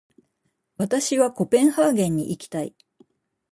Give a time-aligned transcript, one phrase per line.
[0.77, 2.73] 私はコペンハーゲンに行きたい。